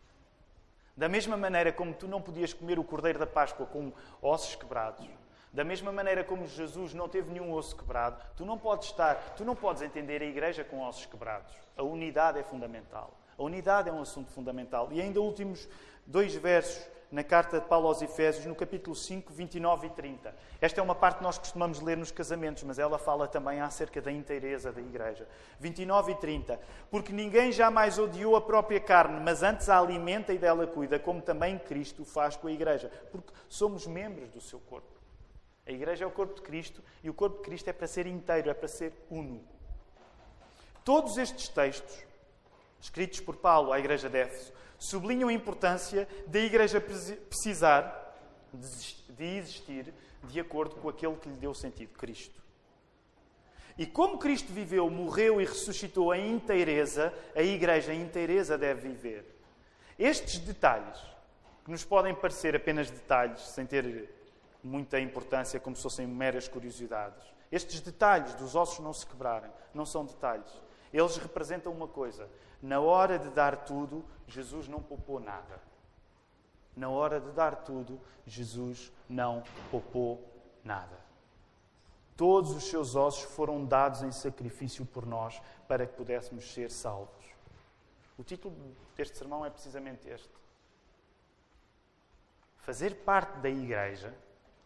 [0.96, 5.08] Da mesma maneira como tu não podias comer o cordeiro da Páscoa com ossos quebrados,
[5.52, 9.44] da mesma maneira como Jesus não teve nenhum osso quebrado, tu não podes estar, tu
[9.44, 11.54] não podes entender a igreja com ossos quebrados.
[11.76, 13.18] A unidade é fundamental.
[13.36, 14.88] A unidade é um assunto fundamental.
[14.92, 15.68] E ainda últimos
[16.06, 20.34] dois versos na carta de Paulo aos Efésios, no capítulo 5, 29 e 30.
[20.62, 24.00] Esta é uma parte que nós costumamos ler nos casamentos, mas ela fala também acerca
[24.00, 25.28] da inteireza da igreja.
[25.60, 26.58] 29 e 30.
[26.90, 31.20] Porque ninguém jamais odiou a própria carne, mas antes a alimenta e dela cuida, como
[31.20, 32.90] também Cristo faz com a igreja.
[33.10, 34.98] Porque somos membros do seu corpo.
[35.66, 38.06] A igreja é o corpo de Cristo e o corpo de Cristo é para ser
[38.06, 39.44] inteiro, é para ser uno.
[40.82, 42.04] Todos estes textos,
[42.80, 48.16] escritos por Paulo à igreja de Éfeso, sublinham a importância da Igreja precisar
[49.08, 52.42] de existir de acordo com aquele que lhe deu sentido, Cristo.
[53.78, 59.24] E como Cristo viveu, morreu e ressuscitou em inteireza, a Igreja em inteireza deve viver.
[59.98, 60.98] Estes detalhes,
[61.64, 64.12] que nos podem parecer apenas detalhes, sem ter
[64.62, 69.86] muita importância, como se fossem meras curiosidades, estes detalhes dos ossos não se quebrarem, não
[69.86, 70.50] são detalhes.
[70.92, 72.28] Eles representam uma coisa:
[72.62, 75.60] na hora de dar tudo, Jesus não poupou nada.
[76.76, 80.24] Na hora de dar tudo, Jesus não poupou
[80.62, 80.96] nada.
[82.16, 87.26] Todos os seus ossos foram dados em sacrifício por nós para que pudéssemos ser salvos.
[88.16, 88.54] O título
[88.94, 90.30] deste sermão é precisamente este.
[92.58, 94.14] Fazer parte da igreja,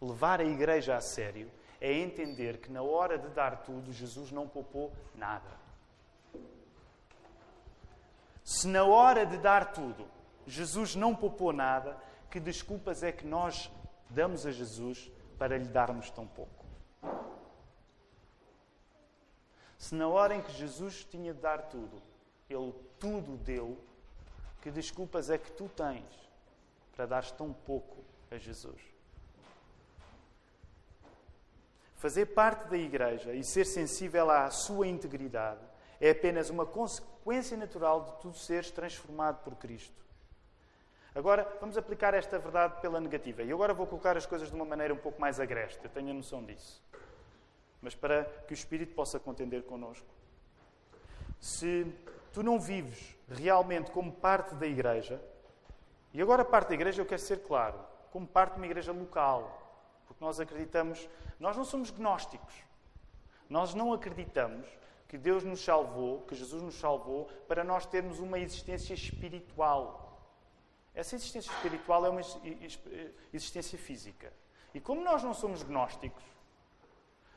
[0.02, 4.46] levar a igreja a sério, é entender que na hora de dar tudo, Jesus não
[4.46, 5.65] poupou nada.
[8.46, 10.06] Se na hora de dar tudo
[10.46, 11.98] Jesus não poupou nada,
[12.30, 13.68] que desculpas é que nós
[14.08, 16.64] damos a Jesus para lhe darmos tão pouco?
[19.76, 22.00] Se na hora em que Jesus tinha de dar tudo,
[22.48, 23.76] ele tudo deu,
[24.62, 26.06] que desculpas é que tu tens
[26.94, 28.80] para dar tão pouco a Jesus?
[31.96, 35.66] Fazer parte da igreja e ser sensível à sua integridade
[36.00, 37.15] é apenas uma consequência
[37.56, 40.04] natural de tu seres transformado por Cristo.
[41.14, 43.42] Agora, vamos aplicar esta verdade pela negativa.
[43.42, 46.10] E agora vou colocar as coisas de uma maneira um pouco mais agreste, eu tenho
[46.10, 46.82] a noção disso.
[47.80, 50.06] Mas para que o Espírito possa contender connosco.
[51.40, 51.86] Se
[52.32, 55.20] tu não vives realmente como parte da igreja,
[56.12, 57.78] e agora parte da igreja eu quero ser claro,
[58.12, 59.66] como parte de uma igreja local,
[60.06, 61.08] porque nós acreditamos,
[61.40, 62.54] nós não somos gnósticos.
[63.48, 64.66] Nós não acreditamos
[65.08, 70.20] que Deus nos salvou, que Jesus nos salvou, para nós termos uma existência espiritual.
[70.94, 72.20] Essa existência espiritual é uma
[73.32, 74.32] existência física.
[74.74, 76.24] E como nós não somos gnósticos,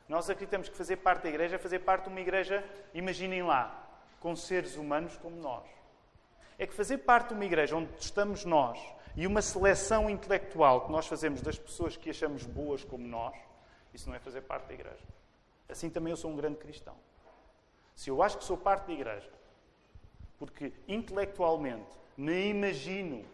[0.08, 3.88] nós acreditamos que fazer parte da igreja é fazer parte de uma igreja, imaginem lá,
[4.18, 5.64] com seres humanos como nós.
[6.58, 8.78] É que fazer parte de uma igreja onde estamos nós
[9.16, 13.36] e uma seleção intelectual que nós fazemos das pessoas que achamos boas como nós,
[13.94, 15.06] isso não é fazer parte da igreja.
[15.68, 16.96] Assim também eu sou um grande cristão.
[18.00, 19.30] Se eu acho que sou parte da igreja,
[20.38, 23.26] porque intelectualmente me imagino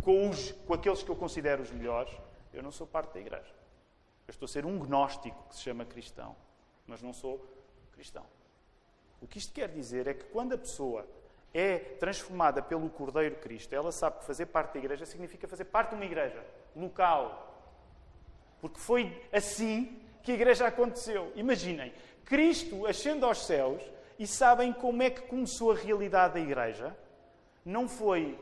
[0.00, 2.16] com, os, com aqueles que eu considero os melhores,
[2.54, 3.52] eu não sou parte da igreja.
[4.24, 6.36] Eu estou a ser um gnóstico que se chama cristão,
[6.86, 7.44] mas não sou
[7.90, 8.24] cristão.
[9.20, 11.04] O que isto quer dizer é que quando a pessoa
[11.52, 15.88] é transformada pelo Cordeiro Cristo, ela sabe que fazer parte da igreja significa fazer parte
[15.88, 17.60] de uma igreja local.
[18.60, 21.32] Porque foi assim que a igreja aconteceu.
[21.34, 21.92] Imaginem,
[22.24, 26.96] Cristo ascende aos céus e sabem como é que começou a realidade da igreja?
[27.64, 28.38] Não foi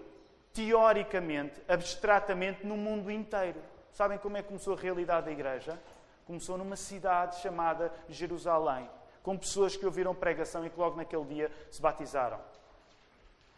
[0.52, 3.60] teoricamente, abstratamente, no mundo inteiro.
[3.90, 5.78] Sabem como é que começou a realidade da igreja?
[6.26, 8.88] Começou numa cidade chamada Jerusalém,
[9.22, 12.40] com pessoas que ouviram pregação e que logo naquele dia se batizaram.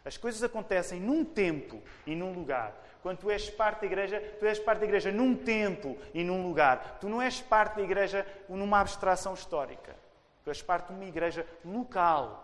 [0.03, 2.73] As coisas acontecem num tempo e num lugar.
[3.03, 6.47] Quando tu és parte da igreja, tu és parte da igreja num tempo e num
[6.47, 6.97] lugar.
[6.99, 9.95] Tu não és parte da igreja numa abstração histórica.
[10.49, 12.43] És parte de uma igreja local.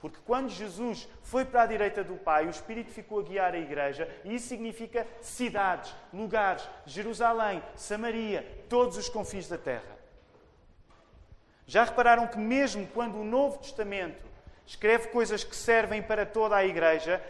[0.00, 3.58] Porque quando Jesus foi para a direita do Pai, o Espírito ficou a guiar a
[3.58, 9.96] igreja, e isso significa cidades, lugares, Jerusalém, Samaria, todos os confins da terra.
[11.66, 14.22] Já repararam que, mesmo quando o Novo Testamento
[14.66, 17.22] escreve coisas que servem para toda a igreja,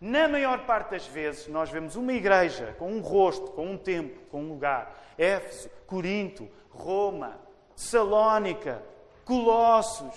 [0.00, 4.20] na maior parte das vezes nós vemos uma igreja com um rosto, com um tempo,
[4.30, 4.96] com um lugar.
[5.18, 7.38] Éfeso, Corinto, Roma,
[7.74, 8.82] Salónica,
[9.30, 10.16] Colossos.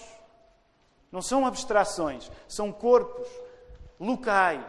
[1.11, 3.27] Não são abstrações, são corpos
[3.99, 4.65] locais.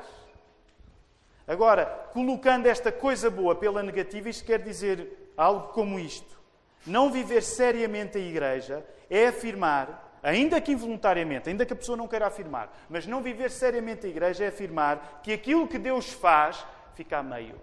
[1.48, 6.38] Agora, colocando esta coisa boa pela negativa, isto quer dizer algo como isto.
[6.86, 12.06] Não viver seriamente a igreja é afirmar, ainda que involuntariamente, ainda que a pessoa não
[12.06, 16.62] queira afirmar, mas não viver seriamente a igreja é afirmar que aquilo que Deus faz
[16.94, 17.58] fica a meio.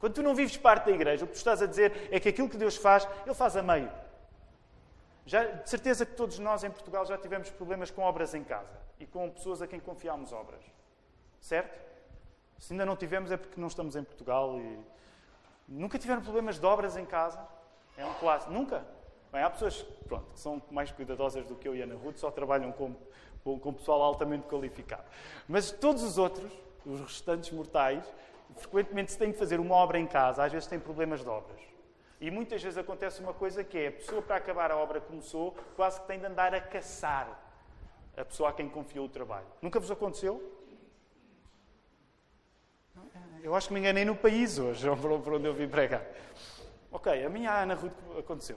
[0.00, 2.28] Quando tu não vives parte da igreja, o que tu estás a dizer é que
[2.28, 4.01] aquilo que Deus faz, Ele faz a meio.
[5.24, 8.80] Já, de certeza que todos nós em Portugal já tivemos problemas com obras em casa
[8.98, 10.62] e com pessoas a quem confiámos obras.
[11.40, 11.80] Certo?
[12.58, 14.78] Se ainda não tivemos é porque não estamos em Portugal e
[15.68, 17.40] nunca tiveram problemas de obras em casa.
[17.96, 18.52] É um clássico.
[18.52, 18.84] Nunca.
[19.32, 22.30] Bem, há pessoas pronto, que são mais cuidadosas do que eu e Ana Ruth, só
[22.30, 22.94] trabalham com,
[23.42, 25.04] com, com pessoal altamente qualificado.
[25.48, 26.50] Mas todos os outros,
[26.84, 28.04] os restantes mortais,
[28.56, 31.71] frequentemente se tem que fazer uma obra em casa, às vezes tem problemas de obras.
[32.22, 35.08] E muitas vezes acontece uma coisa que é a pessoa, para acabar a obra que
[35.08, 37.36] começou, quase que tem de andar a caçar
[38.16, 39.46] a pessoa a quem confiou o trabalho.
[39.60, 40.40] Nunca vos aconteceu?
[43.42, 46.06] Eu acho que me enganei no país hoje, por onde eu vim pregar.
[46.92, 48.56] Ok, a minha Ana Ruth aconteceu,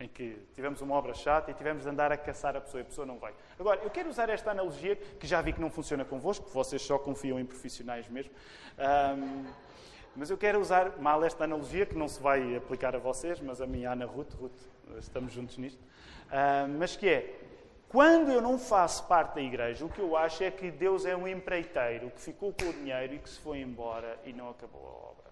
[0.00, 2.82] em que tivemos uma obra chata e tivemos de andar a caçar a pessoa e
[2.82, 3.32] a pessoa não vai.
[3.56, 6.98] Agora, eu quero usar esta analogia, que já vi que não funciona convosco, vocês só
[6.98, 8.32] confiam em profissionais mesmo.
[8.76, 9.46] Um,
[10.16, 13.60] mas eu quero usar mal esta analogia, que não se vai aplicar a vocês, mas
[13.60, 14.58] a minha Ana Ruth, Ruth
[14.98, 17.38] estamos juntos nisto, uh, mas que é,
[17.88, 21.14] quando eu não faço parte da igreja, o que eu acho é que Deus é
[21.14, 24.86] um empreiteiro que ficou com o dinheiro e que se foi embora e não acabou
[24.86, 25.26] a obra.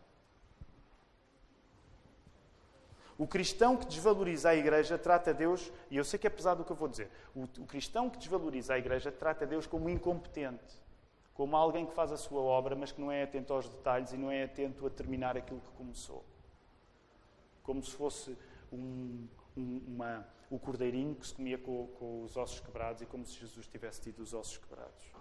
[3.17, 6.65] O cristão que desvaloriza a igreja trata Deus, e eu sei que é pesado o
[6.65, 10.84] que eu vou dizer, o, o cristão que desvaloriza a igreja trata Deus como incompetente
[11.35, 14.17] como alguém que faz a sua obra, mas que não é atento aos detalhes e
[14.17, 16.25] não é atento a terminar aquilo que começou.
[17.63, 18.39] Como se fosse
[18.73, 23.27] um, um, uma, o cordeirinho que se comia com, com, os ossos quebrados e como
[23.27, 25.13] se Jesus tivesse tido os ossos quebrados.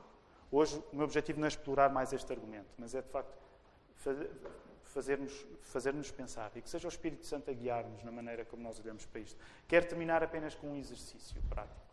[0.51, 3.35] Hoje, o meu objetivo não é explorar mais este argumento, mas é de facto
[4.83, 8.79] fazer-nos fazer pensar e que seja o Espírito Santo a guiar-nos na maneira como nós
[8.79, 9.39] olhamos para isto.
[9.67, 11.92] Quero terminar apenas com um exercício prático.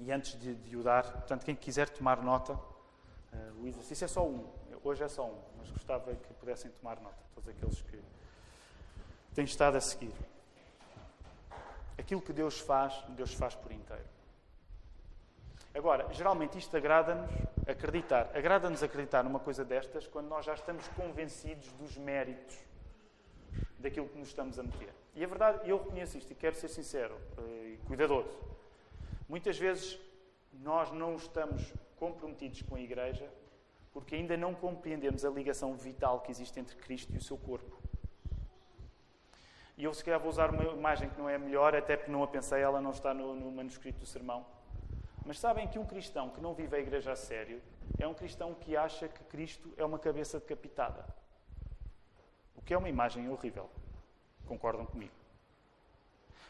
[0.00, 4.08] E antes de, de o dar, portanto, quem quiser tomar nota, uh, o exercício é
[4.08, 4.46] só um.
[4.82, 8.02] Hoje é só um, mas gostava que pudessem tomar nota, todos aqueles que
[9.34, 10.14] têm estado a seguir.
[11.98, 14.08] Aquilo que Deus faz, Deus faz por inteiro.
[15.74, 17.30] Agora, geralmente isto agrada-nos
[17.68, 18.30] acreditar.
[18.34, 22.56] Agrada-nos acreditar numa coisa destas quando nós já estamos convencidos dos méritos
[23.78, 24.94] daquilo que nos estamos a meter.
[25.14, 28.38] E a verdade, eu reconheço isto e quero ser sincero eh, e cuidadoso.
[29.30, 29.96] Muitas vezes
[30.52, 33.32] nós não estamos comprometidos com a Igreja
[33.92, 37.80] porque ainda não compreendemos a ligação vital que existe entre Cristo e o seu corpo.
[39.78, 42.24] E eu, se calhar, vou usar uma imagem que não é melhor, até porque não
[42.24, 44.44] a pensei, ela não está no, no manuscrito do sermão.
[45.24, 47.62] Mas sabem que um cristão que não vive a Igreja a sério
[48.00, 51.06] é um cristão que acha que Cristo é uma cabeça decapitada.
[52.56, 53.70] O que é uma imagem horrível.
[54.48, 55.14] Concordam comigo?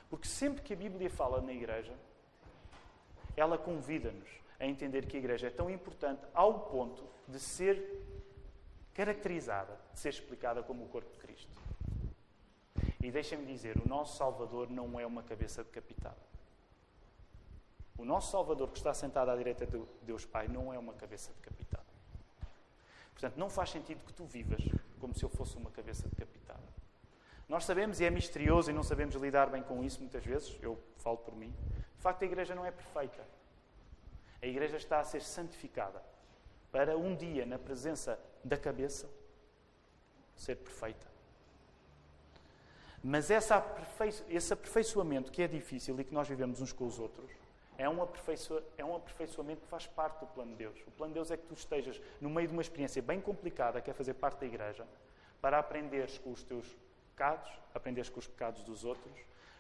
[0.09, 1.95] Porque sempre que a Bíblia fala na Igreja,
[3.41, 7.83] ela convida-nos a entender que a Igreja é tão importante ao ponto de ser
[8.95, 11.51] caracterizada, de ser explicada como o corpo de Cristo.
[13.03, 16.31] E deixem-me dizer, o nosso Salvador não é uma cabeça decapitada.
[17.97, 21.33] O nosso Salvador, que está sentado à direita de Deus Pai, não é uma cabeça
[21.35, 21.87] decapitada.
[23.13, 24.63] Portanto, não faz sentido que tu vivas
[24.99, 26.63] como se eu fosse uma cabeça decapitada.
[27.49, 30.79] Nós sabemos, e é misterioso, e não sabemos lidar bem com isso muitas vezes, eu
[30.99, 31.53] falo por mim,
[32.01, 33.23] de facto, a igreja não é perfeita.
[34.41, 36.03] A igreja está a ser santificada
[36.73, 39.07] para um dia, na presença da cabeça,
[40.35, 41.07] ser perfeita.
[43.05, 47.31] Mas esse aperfeiçoamento que é difícil e que nós vivemos uns com os outros,
[47.77, 47.99] é um,
[48.79, 50.81] é um aperfeiçoamento que faz parte do plano de Deus.
[50.87, 53.79] O plano de Deus é que tu estejas no meio de uma experiência bem complicada,
[53.83, 54.87] que é fazer parte da igreja,
[55.39, 56.67] para aprenderes com os teus
[57.11, 59.13] pecados, aprenderes com os pecados dos outros,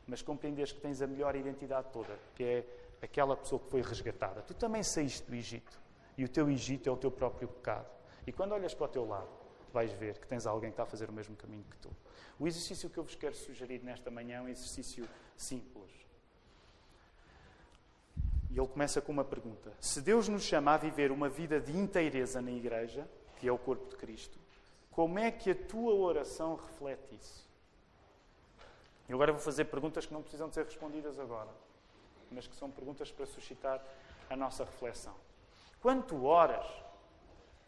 [0.06, 2.66] mas compreenderes que tens a melhor identidade toda, que é
[3.02, 4.42] aquela pessoa que foi resgatada.
[4.42, 5.80] Tu também saíste do Egito.
[6.16, 7.88] E o teu Egito é o teu próprio pecado.
[8.26, 9.28] E quando olhas para o teu lado,
[9.72, 11.90] vais ver que tens alguém que está a fazer o mesmo caminho que tu.
[12.38, 15.90] O exercício que eu vos quero sugerir nesta manhã é um exercício simples.
[18.50, 21.76] E ele começa com uma pergunta: Se Deus nos chama a viver uma vida de
[21.76, 24.38] inteireza na igreja, que é o corpo de Cristo,
[24.90, 27.49] como é que a tua oração reflete isso?
[29.10, 31.48] E agora vou fazer perguntas que não precisam de ser respondidas agora,
[32.30, 33.82] mas que são perguntas para suscitar
[34.30, 35.16] a nossa reflexão.
[35.80, 36.64] Quando tu oras,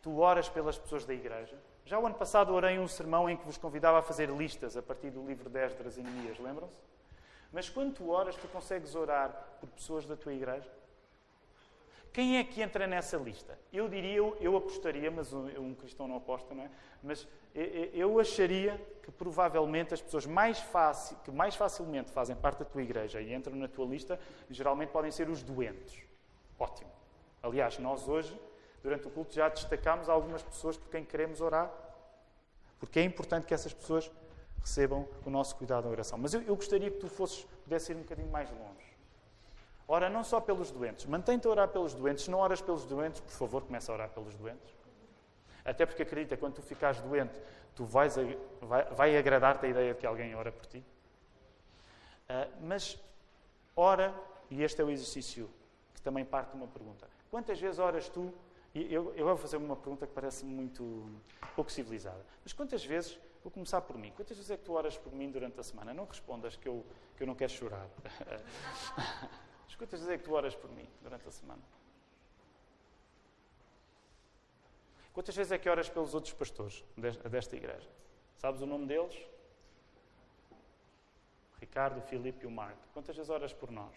[0.00, 1.58] tu oras pelas pessoas da igreja?
[1.84, 4.82] Já o ano passado orei um sermão em que vos convidava a fazer listas a
[4.82, 6.80] partir do livro 10 das Neemias, lembram-se?
[7.52, 10.70] Mas quando tu oras, tu consegues orar por pessoas da tua igreja?
[12.12, 13.58] Quem é que entra nessa lista?
[13.72, 16.70] Eu diria, eu, apostaria, mas um, cristão não aposta, não é?
[17.02, 17.26] Mas
[17.94, 22.82] eu acharia que provavelmente as pessoas mais fácil, que mais facilmente fazem parte da tua
[22.82, 26.02] igreja e entram na tua lista, geralmente podem ser os doentes.
[26.58, 26.90] Ótimo.
[27.42, 28.38] Aliás, nós hoje,
[28.82, 31.72] durante o culto, já destacámos algumas pessoas por quem queremos orar.
[32.78, 34.10] Porque é importante que essas pessoas
[34.60, 36.18] recebam o nosso cuidado na oração.
[36.18, 38.91] Mas eu, eu gostaria que tu fosses, pudesse ir um bocadinho mais longe.
[39.86, 41.06] Ora não só pelos doentes.
[41.06, 42.24] Mantém-te a orar pelos doentes.
[42.24, 44.74] Se não oras pelos doentes, por favor, começa a orar pelos doentes.
[45.64, 47.38] Até porque acredita, quando tu ficares doente,
[47.74, 48.16] tu vais,
[48.60, 50.78] vai, vai agradar-te a ideia de que alguém ora por ti.
[50.78, 52.98] Uh, mas
[53.76, 54.14] ora,
[54.50, 55.50] e este é o exercício
[55.94, 57.08] que também parte de uma pergunta.
[57.30, 58.32] Quantas vezes oras tu?
[58.74, 61.06] Eu, eu vou fazer uma pergunta que parece muito
[61.54, 62.24] pouco civilizada.
[62.42, 65.30] Mas quantas vezes, vou começar por mim, quantas vezes é que tu oras por mim
[65.30, 65.92] durante a semana?
[65.92, 66.84] Não respondas que eu,
[67.16, 67.86] que eu não quero chorar.
[69.78, 71.62] Vezes é que tu oras por mim durante a semana?
[75.12, 76.84] Quantas vezes é que oras pelos outros pastores
[77.30, 77.88] desta igreja?
[78.38, 79.14] Sabes o nome deles?
[81.60, 82.80] Ricardo, Filipe e o Marco.
[82.92, 83.94] Quantas vezes oras por nós?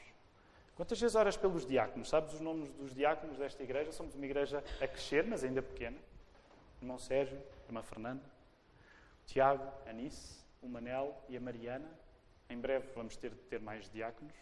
[0.76, 2.10] Quantas vezes oras pelos diáconos?
[2.10, 3.92] Sabes os nomes dos diáconos desta igreja?
[3.92, 5.98] Somos uma igreja a crescer, mas ainda pequena.
[6.82, 8.24] Irmão Sérgio, irmã Fernanda,
[9.26, 11.90] Tiago, a Nice, o Manel e a Mariana.
[12.50, 14.36] Em breve vamos ter ter mais diáconos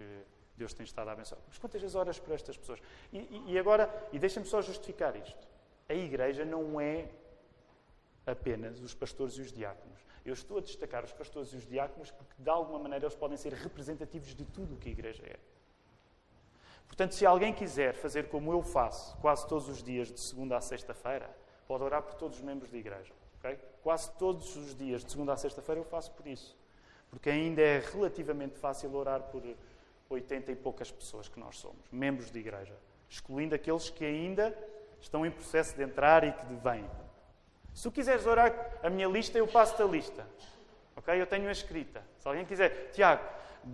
[0.00, 0.24] que
[0.56, 1.40] Deus tem estado a abençoar.
[1.46, 2.80] Mas quantas vezes oras por estas pessoas?
[3.12, 5.46] E, e, e agora, e deixa-me só justificar isto.
[5.88, 7.10] A igreja não é
[8.26, 9.98] apenas os pastores e os diáconos.
[10.24, 13.36] Eu estou a destacar os pastores e os diáconos porque, de alguma maneira, eles podem
[13.36, 15.38] ser representativos de tudo o que a igreja é.
[16.86, 20.60] Portanto, se alguém quiser fazer como eu faço, quase todos os dias, de segunda a
[20.60, 21.30] sexta-feira,
[21.66, 23.12] pode orar por todos os membros da igreja.
[23.38, 23.58] Okay?
[23.82, 26.56] Quase todos os dias, de segunda a sexta-feira, eu faço por isso.
[27.10, 29.42] Porque ainda é relativamente fácil orar por
[30.10, 32.76] 80 e poucas pessoas que nós somos, membros de igreja,
[33.08, 34.56] excluindo aqueles que ainda
[35.00, 36.84] estão em processo de entrar e que vêm.
[37.72, 38.52] Se tu quiseres orar
[38.82, 40.26] a minha lista, eu passo-te a lista.
[40.96, 41.18] Ok?
[41.18, 42.04] Eu tenho a escrita.
[42.18, 43.22] Se alguém quiser, Tiago,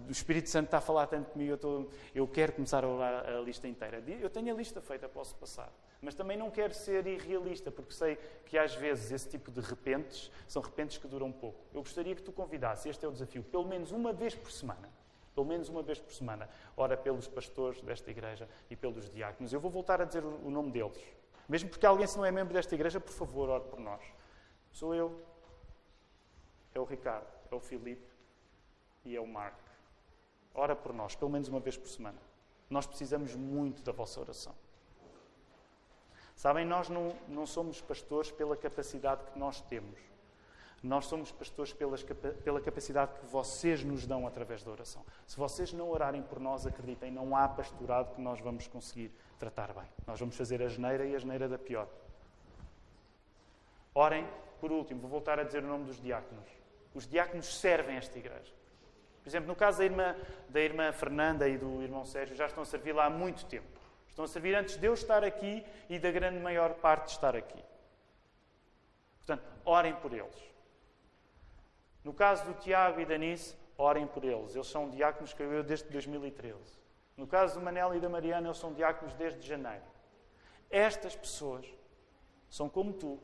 [0.07, 3.27] o Espírito Santo está a falar tanto comigo, eu, estou, eu quero começar a orar
[3.27, 4.03] a lista inteira.
[4.21, 5.73] Eu tenho a lista feita, posso passar.
[6.03, 10.31] Mas também não quero ser irrealista, porque sei que às vezes esse tipo de repentes
[10.47, 11.59] são repentes que duram pouco.
[11.73, 14.96] Eu gostaria que tu convidasses, este é o desafio, pelo menos uma vez por semana
[15.37, 19.53] pelo menos uma vez por semana, ora pelos pastores desta igreja e pelos diáconos.
[19.53, 20.99] Eu vou voltar a dizer o nome deles.
[21.47, 24.03] Mesmo porque alguém, se não é membro desta igreja, por favor, ore por nós.
[24.73, 25.21] Sou eu,
[26.75, 28.09] é o Ricardo, é o Filipe
[29.05, 29.61] e é o Marco.
[30.55, 32.19] Ora por nós, pelo menos uma vez por semana.
[32.71, 34.55] Nós precisamos muito da vossa oração.
[36.35, 40.01] Sabem, nós não, não somos pastores pela capacidade que nós temos.
[40.83, 45.05] Nós somos pastores pelas, pela capacidade que vocês nos dão através da oração.
[45.27, 49.73] Se vocês não orarem por nós, acreditem, não há pastorado que nós vamos conseguir tratar
[49.73, 49.89] bem.
[50.07, 51.89] Nós vamos fazer a geneira e a geneira da pior.
[53.95, 54.29] Orem,
[54.61, 56.49] por último, vou voltar a dizer o nome dos diáconos.
[56.95, 58.53] Os diáconos servem esta igreja.
[59.23, 60.17] Por exemplo, no caso da irmã,
[60.49, 63.81] da irmã Fernanda e do irmão Sérgio, já estão a servir lá há muito tempo.
[64.09, 67.63] Estão a servir antes de eu estar aqui e da grande maior parte estar aqui.
[69.19, 70.56] Portanto, orem por eles.
[72.07, 74.55] No caso do Tiago e da Nice, orem por eles.
[74.55, 76.57] Eles são diáconos que eu desde 2013.
[77.17, 79.83] No caso do Manel e da Mariana, eles são diáconos desde janeiro.
[80.71, 81.67] Estas pessoas
[82.49, 83.19] são como tu,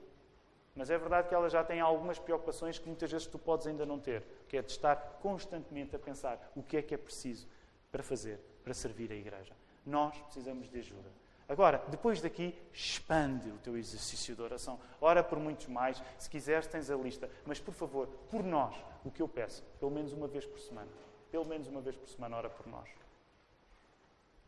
[0.75, 3.87] mas é verdade que elas já têm algumas preocupações que muitas vezes tu podes ainda
[3.87, 7.47] não ter, que é de estar constantemente a pensar o que é que é preciso
[7.93, 9.55] para fazer, para servir a igreja.
[9.87, 11.22] Nós precisamos de ajuda.
[11.53, 14.81] Agora, depois daqui, expande o teu exercício de oração.
[14.99, 16.03] Ora por muitos mais.
[16.19, 17.29] Se quiseres, tens a lista.
[17.45, 18.75] Mas, por favor, por nós,
[19.05, 20.89] o que eu peço, pelo menos uma vez por semana.
[21.31, 22.89] Pelo menos uma vez por semana, ora por nós.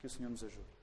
[0.00, 0.73] Que o Senhor nos ajude.